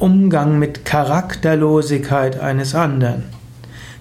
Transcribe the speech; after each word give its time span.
Umgang 0.00 0.60
mit 0.60 0.84
Charakterlosigkeit 0.84 2.38
eines 2.38 2.76
anderen. 2.76 3.24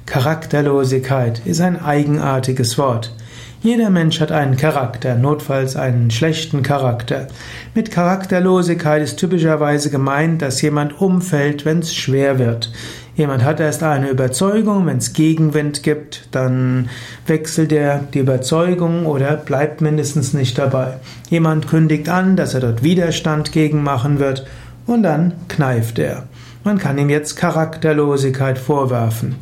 Charakterlosigkeit 0.05 1.41
ist 1.43 1.59
ein 1.59 1.81
eigenartiges 1.81 2.77
Wort. 2.77 3.15
Jeder 3.63 3.89
Mensch 3.89 4.19
hat 4.19 4.31
einen 4.31 4.57
Charakter, 4.57 5.15
notfalls 5.15 5.75
einen 5.75 6.11
schlechten 6.11 6.61
Charakter. 6.61 7.27
Mit 7.73 7.89
Charakterlosigkeit 7.89 9.01
ist 9.01 9.17
typischerweise 9.17 9.89
gemeint, 9.89 10.43
dass 10.43 10.61
jemand 10.61 11.01
umfällt, 11.01 11.65
wenn 11.65 11.79
es 11.79 11.95
schwer 11.95 12.37
wird. 12.37 12.71
Jemand 13.15 13.43
hat 13.43 13.59
erst 13.59 13.81
eine 13.81 14.09
Überzeugung, 14.09 14.85
wenn 14.85 14.97
es 14.97 15.13
Gegenwind 15.13 15.81
gibt, 15.81 16.27
dann 16.29 16.89
wechselt 17.25 17.71
er 17.71 18.01
die 18.13 18.19
Überzeugung 18.19 19.07
oder 19.07 19.35
bleibt 19.35 19.81
mindestens 19.81 20.35
nicht 20.35 20.59
dabei. 20.59 20.97
Jemand 21.31 21.67
kündigt 21.67 22.07
an, 22.07 22.35
dass 22.35 22.53
er 22.53 22.59
dort 22.59 22.83
Widerstand 22.83 23.51
gegen 23.51 23.81
machen 23.81 24.19
wird 24.19 24.45
und 24.87 25.03
dann 25.03 25.33
kneift 25.47 25.99
er. 25.99 26.23
Man 26.63 26.79
kann 26.79 26.97
ihm 26.97 27.09
jetzt 27.09 27.35
Charakterlosigkeit 27.35 28.57
vorwerfen. 28.57 29.35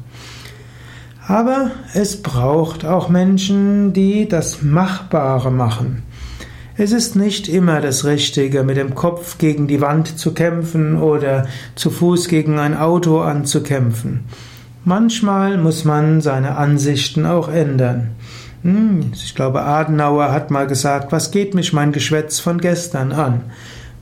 Aber 1.27 1.71
es 1.93 2.21
braucht 2.21 2.85
auch 2.85 3.09
Menschen, 3.09 3.93
die 3.93 4.27
das 4.27 4.61
Machbare 4.61 5.51
machen. 5.51 6.03
Es 6.77 6.91
ist 6.91 7.15
nicht 7.15 7.47
immer 7.47 7.79
das 7.79 8.03
Richtige, 8.03 8.63
mit 8.63 8.75
dem 8.75 8.95
Kopf 8.95 9.37
gegen 9.37 9.67
die 9.67 9.79
Wand 9.79 10.19
zu 10.19 10.33
kämpfen 10.33 11.01
oder 11.01 11.47
zu 11.75 11.89
Fuß 11.89 12.27
gegen 12.27 12.59
ein 12.59 12.77
Auto 12.77 13.21
anzukämpfen. 13.21 14.25
Manchmal 14.83 15.57
muss 15.57 15.85
man 15.85 16.21
seine 16.21 16.57
Ansichten 16.57 17.25
auch 17.25 17.47
ändern. 17.47 18.11
Hm, 18.61 19.11
ich 19.13 19.33
glaube, 19.33 19.61
Adenauer 19.61 20.31
hat 20.31 20.51
mal 20.51 20.67
gesagt, 20.67 21.11
was 21.11 21.31
geht 21.31 21.55
mich 21.55 21.71
mein 21.71 21.91
Geschwätz 21.91 22.39
von 22.39 22.59
gestern 22.59 23.13
an? 23.13 23.41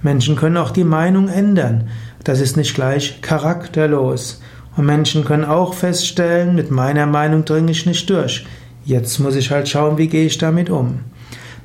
Menschen 0.04 0.36
können 0.36 0.58
auch 0.58 0.72
die 0.72 0.84
Meinung 0.84 1.30
ändern. 1.30 1.90
Das 2.24 2.40
ist 2.40 2.58
nicht 2.58 2.76
gleich 2.76 3.22
charakterlos. 3.22 4.42
Und 4.76 4.86
Menschen 4.86 5.24
können 5.24 5.46
auch 5.46 5.74
feststellen, 5.74 6.56
mit 6.56 6.72
meiner 6.72 7.06
Meinung 7.06 7.46
dringe 7.46 7.72
ich 7.72 7.86
nicht 7.86 8.10
durch. 8.10 8.46
Jetzt 8.86 9.20
muss 9.20 9.36
ich 9.36 9.50
halt 9.50 9.70
schauen, 9.70 9.98
wie 9.98 10.08
gehe 10.08 10.26
ich 10.26 10.38
damit 10.38 10.70
um. 10.70 11.00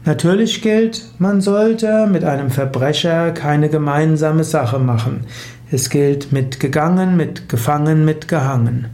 Natürlich 0.05 0.63
gilt, 0.63 1.05
man 1.19 1.41
sollte 1.41 2.07
mit 2.07 2.25
einem 2.25 2.51
Verbrecher 2.51 3.33
keine 3.33 3.69
gemeinsame 3.69 4.45
Sache 4.45 4.79
machen. 4.79 5.27
Es 5.71 5.91
gilt 5.91 6.33
mit 6.33 6.61
gegangen, 6.61 7.17
mit 7.17 7.49
gefangen, 7.49 8.05
mit 8.05 8.29
gehangen. 8.29 8.87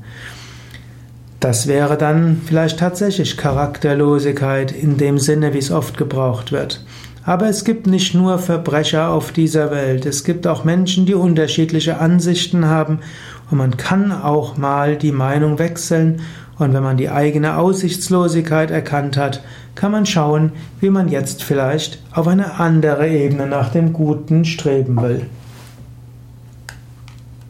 Das 1.38 1.66
wäre 1.66 1.98
dann 1.98 2.40
vielleicht 2.46 2.78
tatsächlich 2.78 3.36
Charakterlosigkeit 3.36 4.72
in 4.72 4.96
dem 4.96 5.18
Sinne, 5.18 5.52
wie 5.52 5.58
es 5.58 5.70
oft 5.70 5.98
gebraucht 5.98 6.52
wird. 6.52 6.82
Aber 7.26 7.48
es 7.48 7.64
gibt 7.64 7.86
nicht 7.86 8.14
nur 8.14 8.38
Verbrecher 8.38 9.08
auf 9.08 9.32
dieser 9.32 9.70
Welt, 9.70 10.04
es 10.04 10.24
gibt 10.24 10.46
auch 10.46 10.64
Menschen, 10.64 11.06
die 11.06 11.14
unterschiedliche 11.14 11.98
Ansichten 11.98 12.66
haben. 12.66 13.00
Und 13.50 13.58
man 13.58 13.76
kann 13.76 14.12
auch 14.12 14.56
mal 14.56 14.96
die 14.96 15.12
Meinung 15.12 15.58
wechseln. 15.58 16.20
Und 16.58 16.72
wenn 16.72 16.82
man 16.82 16.96
die 16.96 17.10
eigene 17.10 17.56
Aussichtslosigkeit 17.56 18.70
erkannt 18.70 19.16
hat, 19.16 19.42
kann 19.74 19.90
man 19.90 20.06
schauen, 20.06 20.52
wie 20.80 20.90
man 20.90 21.08
jetzt 21.08 21.42
vielleicht 21.42 21.98
auf 22.12 22.28
eine 22.28 22.60
andere 22.60 23.08
Ebene 23.08 23.46
nach 23.46 23.70
dem 23.70 23.92
Guten 23.92 24.44
streben 24.44 25.00
will. 25.02 25.26